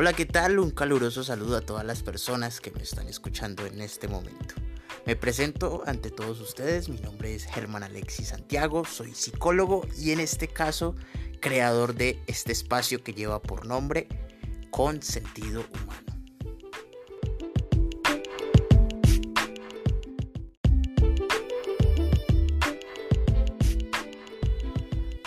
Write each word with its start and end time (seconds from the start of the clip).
Hola, 0.00 0.12
¿qué 0.12 0.26
tal? 0.26 0.60
Un 0.60 0.70
caluroso 0.70 1.24
saludo 1.24 1.56
a 1.56 1.60
todas 1.60 1.84
las 1.84 2.04
personas 2.04 2.60
que 2.60 2.70
me 2.70 2.84
están 2.84 3.08
escuchando 3.08 3.66
en 3.66 3.80
este 3.80 4.06
momento. 4.06 4.54
Me 5.06 5.16
presento 5.16 5.82
ante 5.86 6.12
todos 6.12 6.40
ustedes, 6.40 6.88
mi 6.88 7.00
nombre 7.00 7.34
es 7.34 7.46
Germán 7.46 7.82
Alexis 7.82 8.28
Santiago, 8.28 8.84
soy 8.84 9.12
psicólogo 9.12 9.88
y 9.98 10.12
en 10.12 10.20
este 10.20 10.46
caso 10.46 10.94
creador 11.40 11.96
de 11.96 12.22
este 12.28 12.52
espacio 12.52 13.02
que 13.02 13.12
lleva 13.12 13.42
por 13.42 13.66
nombre 13.66 14.06
Con 14.70 15.02
Sentido 15.02 15.64
Humano. 15.74 16.04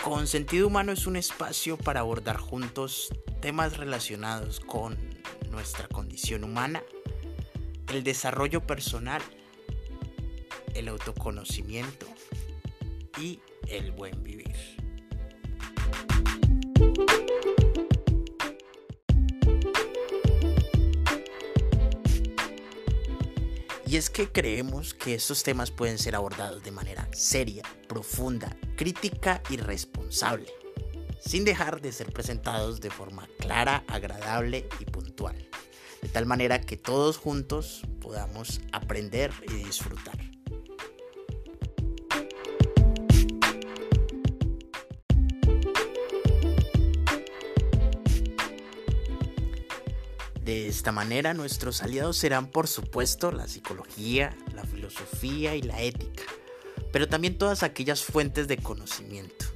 Con 0.02 0.26
Sentido 0.26 0.68
Humano 0.68 0.92
es 0.92 1.06
un 1.06 1.16
espacio 1.16 1.76
para 1.76 2.00
abordar 2.00 2.38
juntos 2.38 3.10
temas 3.42 3.76
relacionados 3.76 4.60
con 4.60 4.96
nuestra 5.50 5.88
condición 5.88 6.44
humana, 6.44 6.80
el 7.92 8.04
desarrollo 8.04 8.64
personal, 8.64 9.20
el 10.74 10.86
autoconocimiento 10.86 12.06
y 13.20 13.40
el 13.66 13.90
buen 13.90 14.22
vivir. 14.22 14.54
Y 23.84 23.96
es 23.96 24.08
que 24.08 24.30
creemos 24.30 24.94
que 24.94 25.16
estos 25.16 25.42
temas 25.42 25.72
pueden 25.72 25.98
ser 25.98 26.14
abordados 26.14 26.62
de 26.62 26.70
manera 26.70 27.08
seria, 27.12 27.64
profunda, 27.88 28.56
crítica 28.76 29.42
y 29.50 29.56
responsable 29.56 30.61
sin 31.24 31.44
dejar 31.44 31.80
de 31.80 31.92
ser 31.92 32.12
presentados 32.12 32.80
de 32.80 32.90
forma 32.90 33.28
clara, 33.38 33.84
agradable 33.86 34.68
y 34.80 34.84
puntual, 34.84 35.36
de 36.02 36.08
tal 36.08 36.26
manera 36.26 36.60
que 36.60 36.76
todos 36.76 37.16
juntos 37.16 37.82
podamos 38.00 38.60
aprender 38.72 39.32
y 39.48 39.64
disfrutar. 39.64 40.18
De 50.44 50.66
esta 50.66 50.90
manera 50.90 51.34
nuestros 51.34 51.84
aliados 51.84 52.16
serán 52.16 52.48
por 52.48 52.66
supuesto 52.66 53.30
la 53.30 53.46
psicología, 53.46 54.36
la 54.54 54.64
filosofía 54.64 55.54
y 55.54 55.62
la 55.62 55.80
ética, 55.80 56.24
pero 56.92 57.08
también 57.08 57.38
todas 57.38 57.62
aquellas 57.62 58.02
fuentes 58.02 58.48
de 58.48 58.56
conocimiento 58.56 59.51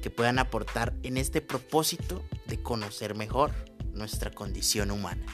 que 0.00 0.10
puedan 0.10 0.38
aportar 0.38 0.94
en 1.02 1.16
este 1.16 1.40
propósito 1.40 2.24
de 2.46 2.62
conocer 2.62 3.14
mejor 3.14 3.52
nuestra 3.92 4.30
condición 4.30 4.90
humana. 4.90 5.24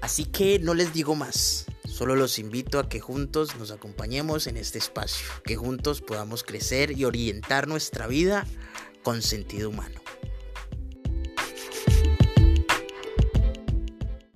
Así 0.00 0.26
que 0.26 0.58
no 0.58 0.74
les 0.74 0.92
digo 0.92 1.14
más, 1.16 1.66
solo 1.86 2.14
los 2.14 2.38
invito 2.38 2.78
a 2.78 2.88
que 2.88 3.00
juntos 3.00 3.56
nos 3.56 3.70
acompañemos 3.70 4.46
en 4.46 4.56
este 4.56 4.78
espacio, 4.78 5.26
que 5.44 5.56
juntos 5.56 6.02
podamos 6.02 6.44
crecer 6.44 6.92
y 6.96 7.04
orientar 7.04 7.66
nuestra 7.66 8.06
vida 8.06 8.46
con 9.02 9.22
sentido 9.22 9.70
humano. 9.70 10.03